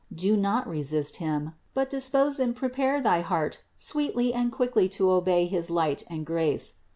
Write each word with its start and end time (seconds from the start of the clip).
Do 0.15 0.35
not 0.35 0.67
resist 0.67 1.17
Him, 1.17 1.53
but 1.75 1.91
dispose 1.91 2.39
and 2.39 2.55
prepare 2.55 2.99
thy 3.01 3.21
heart 3.21 3.61
sweetly 3.77 4.33
and 4.33 4.51
quickly 4.51 4.89
to 4.89 5.11
obey 5.11 5.45
his 5.45 5.69
light 5.69 6.03
and 6.09 6.25
grace. 6.25 6.79